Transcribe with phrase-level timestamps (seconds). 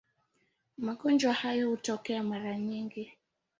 [0.77, 3.13] Magonjwa hayo hutokea mara nyingi.